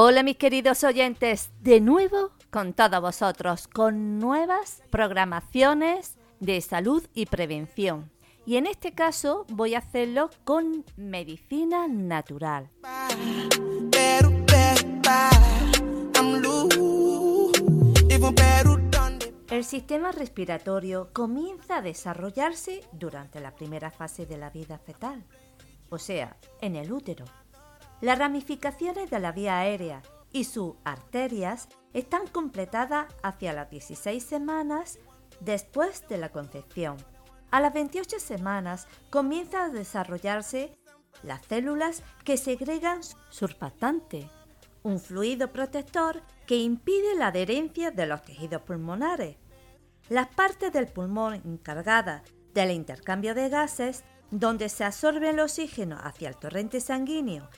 [0.00, 7.26] Hola mis queridos oyentes, de nuevo con todos vosotros, con nuevas programaciones de salud y
[7.26, 8.08] prevención.
[8.46, 12.70] Y en este caso voy a hacerlo con medicina natural.
[19.50, 25.24] El sistema respiratorio comienza a desarrollarse durante la primera fase de la vida fetal,
[25.90, 27.24] o sea, en el útero.
[28.00, 35.00] Las ramificaciones de la vía aérea y sus arterias están completadas hacia las 16 semanas
[35.40, 36.96] después de la concepción.
[37.50, 40.78] A las 28 semanas comienza a desarrollarse
[41.24, 44.30] las células que segregan surfactante,
[44.84, 49.38] un fluido protector que impide la adherencia de los tejidos pulmonares.
[50.08, 52.22] Las partes del pulmón encargadas
[52.54, 57.48] del intercambio de gases, donde se absorbe el oxígeno hacia el torrente sanguíneo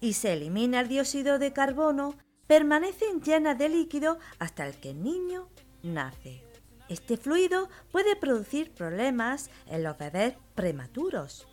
[0.00, 2.14] y se elimina el dióxido de carbono,
[2.46, 5.48] permanecen llenas de líquido hasta el que el niño
[5.82, 6.42] nace.
[6.88, 11.46] Este fluido puede producir problemas en los bebés prematuros,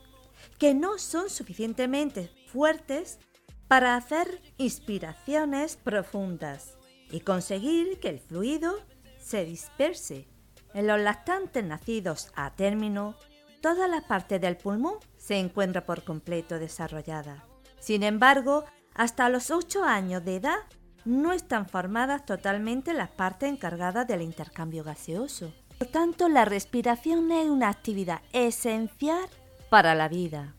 [0.57, 3.19] que no son suficientemente fuertes
[3.67, 6.77] para hacer inspiraciones profundas
[7.11, 8.79] y conseguir que el fluido
[9.19, 10.27] se disperse.
[10.73, 13.15] En los lactantes nacidos a término,
[13.61, 17.45] toda la parte del pulmón se encuentra por completo desarrollada.
[17.87, 20.57] Sin embargo, hasta los 8 años de edad
[21.05, 25.53] no están formadas totalmente las partes encargadas del intercambio gaseoso.
[25.77, 29.29] Por tanto, la respiración es una actividad esencial
[29.69, 30.53] para la vida.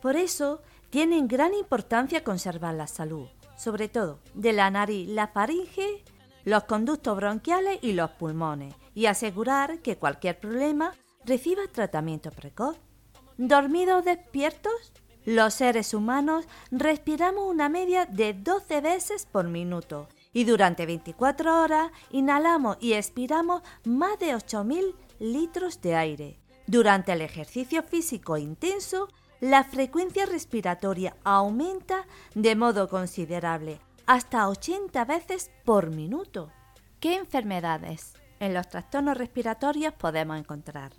[0.00, 6.04] Por eso, tiene gran importancia conservar la salud, sobre todo de la nariz, la faringe,
[6.44, 12.76] los conductos bronquiales y los pulmones, y asegurar que cualquier problema reciba tratamiento precoz.
[13.38, 14.92] ¿Dormidos despiertos?
[15.30, 21.92] Los seres humanos respiramos una media de 12 veces por minuto y durante 24 horas
[22.10, 26.40] inhalamos y expiramos más de 8.000 litros de aire.
[26.66, 29.06] Durante el ejercicio físico intenso,
[29.38, 36.50] la frecuencia respiratoria aumenta de modo considerable, hasta 80 veces por minuto.
[36.98, 40.90] ¿Qué enfermedades en los trastornos respiratorios podemos encontrar?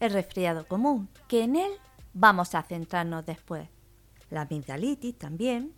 [0.00, 1.70] El resfriado común, que en él
[2.14, 3.75] vamos a centrarnos después.
[4.30, 5.72] La amigdalitis también,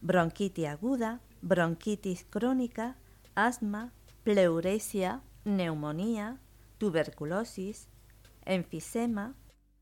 [0.00, 2.96] bronquitis aguda, bronquitis crónica,
[3.34, 3.92] asma,
[4.24, 6.38] pleuresia, neumonía,
[6.78, 7.88] tuberculosis,
[8.44, 9.34] enfisema,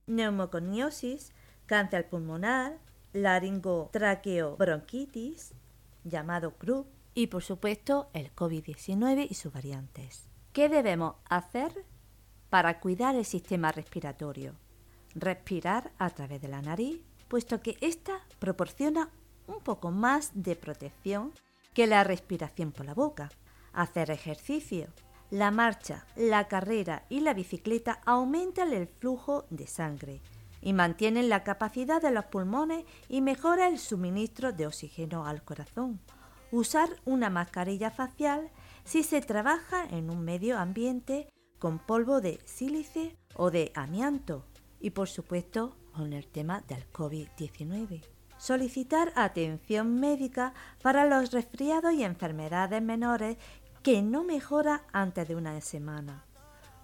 [0.07, 1.33] neumoconiosis,
[1.67, 2.79] cáncer pulmonar,
[3.13, 5.53] laringotraqueobronquitis,
[6.05, 10.29] llamado CRUP, y por supuesto el COVID-19 y sus variantes.
[10.53, 11.85] ¿Qué debemos hacer
[12.49, 14.55] para cuidar el sistema respiratorio?
[15.15, 19.09] Respirar a través de la nariz, puesto que ésta proporciona
[19.47, 21.33] un poco más de protección
[21.73, 23.31] que la respiración por la boca.
[23.73, 24.89] Hacer ejercicio.
[25.31, 30.21] La marcha, la carrera y la bicicleta aumentan el flujo de sangre
[30.61, 36.01] y mantienen la capacidad de los pulmones y mejora el suministro de oxígeno al corazón.
[36.51, 38.51] Usar una mascarilla facial
[38.83, 41.29] si se trabaja en un medio ambiente
[41.61, 44.45] con polvo de sílice o de amianto
[44.81, 48.03] y por supuesto con el tema del COVID-19.
[48.39, 53.37] Solicitar atención médica para los resfriados y enfermedades menores
[53.83, 56.25] que no mejora antes de una semana.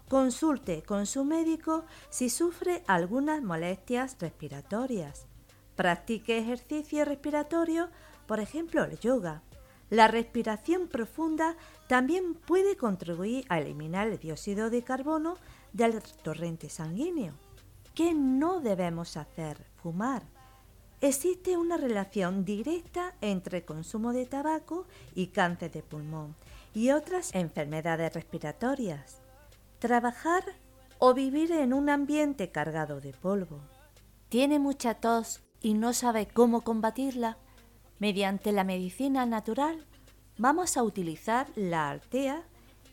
[0.09, 5.27] Consulte con su médico si sufre algunas molestias respiratorias.
[5.75, 7.89] Practique ejercicio respiratorio,
[8.27, 9.43] por ejemplo el yoga.
[9.91, 11.57] La respiración profunda
[11.89, 15.37] también puede contribuir a eliminar el dióxido de carbono
[15.73, 17.35] del torrente sanguíneo.
[17.97, 19.57] ¿Qué no debemos hacer?
[19.83, 20.23] Fumar.
[21.01, 24.85] Existe una relación directa entre consumo de tabaco
[25.15, 26.37] y cáncer de pulmón
[26.75, 29.23] y otras enfermedades respiratorias.
[29.79, 30.45] Trabajar
[30.99, 33.61] o vivir en un ambiente cargado de polvo.
[34.29, 37.39] ¿Tiene mucha tos y no sabe cómo combatirla?
[37.99, 39.87] Mediante la medicina natural
[40.37, 42.43] vamos a utilizar la altea,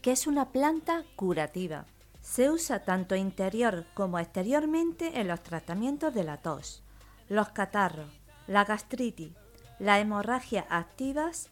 [0.01, 1.87] que es una planta curativa.
[2.23, 6.81] Se usa tanto interior como exteriormente en los tratamientos de la tos,
[7.27, 8.09] los catarros,
[8.47, 9.33] la gastritis,
[9.77, 11.49] la hemorragia activas,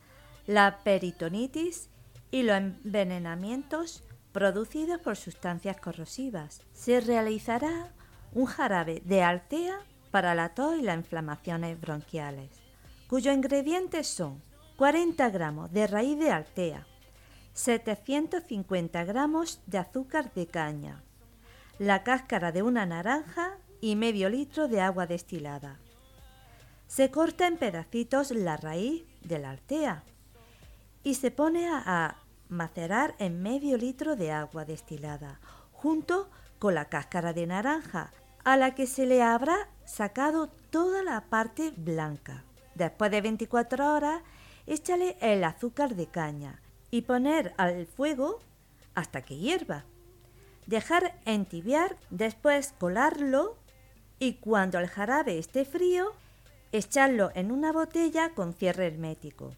[0.48, 1.90] la peritonitis
[2.32, 6.62] y los envenenamientos producidos por sustancias corrosivas.
[6.72, 7.92] Se realizará
[8.34, 9.78] un jarabe de altea
[10.10, 12.50] para la tos y las inflamaciones bronquiales,
[13.08, 14.42] cuyos ingredientes son
[14.78, 16.88] 40 gramos de raíz de altea,
[17.54, 21.04] 750 gramos de azúcar de caña,
[21.80, 25.78] la cáscara de una naranja y medio litro de agua destilada.
[26.88, 30.04] Se corta en pedacitos la raíz de la altea
[31.04, 32.16] y se pone a
[32.48, 35.40] macerar en medio litro de agua destilada,
[35.72, 38.12] junto con la cáscara de naranja,
[38.44, 42.44] a la que se le habrá sacado toda la parte blanca.
[42.76, 44.22] Después de 24 horas,
[44.68, 46.61] échale el azúcar de caña
[46.92, 48.40] y poner al fuego
[48.94, 49.86] hasta que hierva.
[50.68, 53.58] Dejar entibiar, después colarlo
[54.20, 56.12] y cuando el jarabe esté frío,
[56.72, 59.56] echarlo en una botella con cierre hermético.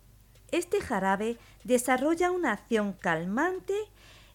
[0.52, 3.74] Este jarabe desarrolla una acción calmante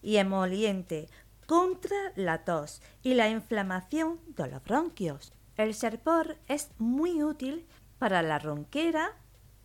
[0.01, 1.07] y emoliente
[1.47, 5.33] contra la tos y la inflamación de los bronquios.
[5.57, 7.65] El serpor es muy útil
[7.97, 9.13] para la ronquera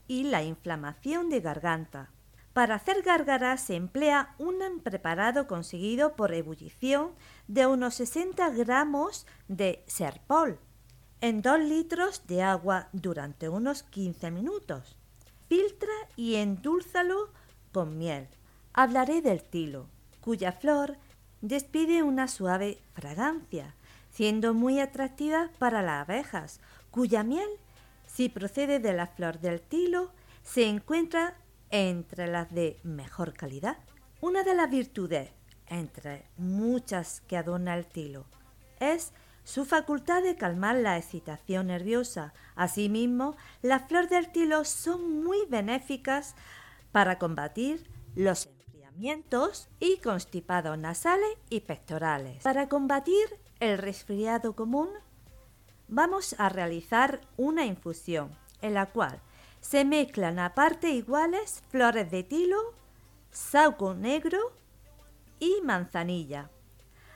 [0.08, 2.13] y la inflamación de garganta.
[2.54, 7.10] Para hacer gárgaras se emplea un preparado conseguido por ebullición
[7.48, 10.60] de unos 60 gramos de serpol
[11.20, 14.96] en 2 litros de agua durante unos 15 minutos.
[15.48, 17.30] Filtra y endúlzalo
[17.72, 18.28] con miel.
[18.72, 19.88] Hablaré del tilo,
[20.20, 20.96] cuya flor
[21.40, 23.74] despide una suave fragancia,
[24.10, 26.60] siendo muy atractiva para las abejas,
[26.92, 27.48] cuya miel,
[28.06, 30.12] si procede de la flor del tilo,
[30.44, 31.36] se encuentra
[31.74, 33.78] entre las de mejor calidad.
[34.20, 35.30] Una de las virtudes,
[35.66, 38.26] entre muchas que adorna el tilo,
[38.78, 39.12] es
[39.42, 42.32] su facultad de calmar la excitación nerviosa.
[42.54, 46.36] Asimismo, las flores del tilo son muy benéficas
[46.92, 52.40] para combatir los enfriamientos y constipados nasales y pectorales.
[52.44, 54.90] Para combatir el resfriado común,
[55.88, 58.30] vamos a realizar una infusión
[58.62, 59.20] en la cual
[59.64, 62.74] se mezclan a partes iguales flores de tilo,
[63.30, 64.52] sauco negro
[65.40, 66.50] y manzanilla,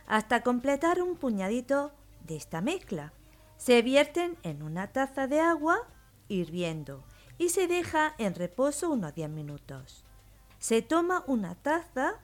[0.06, 1.92] hasta completar un puñadito
[2.24, 3.12] de esta mezcla.
[3.58, 5.88] Se vierten en una taza de agua
[6.28, 7.04] hirviendo
[7.36, 10.06] y se deja en reposo unos 10 minutos.
[10.58, 12.14] Se toma una taza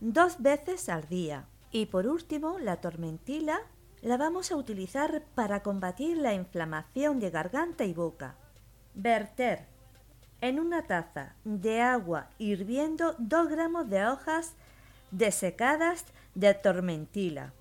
[0.00, 1.46] dos veces al día.
[1.70, 3.60] Y por último, la tormentila
[4.00, 8.38] la vamos a utilizar para combatir la inflamación de garganta y boca.
[8.94, 9.66] Verter
[10.40, 14.54] en una taza de agua hirviendo 2 gramos de hojas
[15.10, 16.04] desecadas
[16.34, 17.52] de tormentila.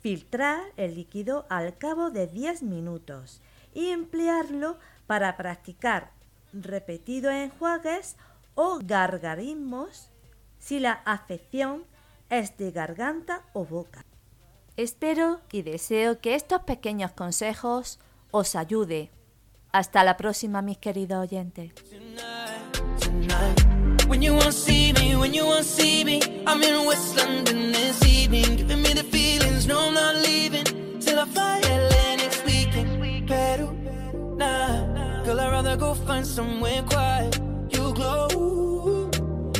[0.00, 3.40] Filtrar el líquido al cabo de 10 minutos
[3.74, 6.12] y emplearlo para practicar
[6.52, 8.16] repetidos enjuagues
[8.54, 10.10] o gargarismos
[10.58, 11.84] si la afección
[12.30, 14.04] es de garganta o boca.
[14.76, 17.98] Espero y deseo que estos pequeños consejos
[18.30, 19.10] os ayude
[19.72, 21.72] hasta la próxima, mis queridos oyentes.
[26.86, 27.88] West London me
[35.28, 37.38] girl, I'd rather go find somewhere quiet.
[37.70, 39.10] You glow,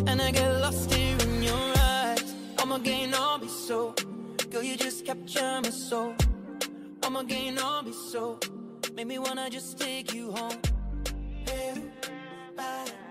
[0.07, 2.35] and I get lost in your eyes.
[2.59, 3.95] I'ma gain all be so,
[4.51, 6.15] girl, you just capture my soul.
[7.03, 8.39] I'ma gain all be so.
[8.99, 10.59] Make me wanna just take you home.
[11.47, 13.08] Everybody.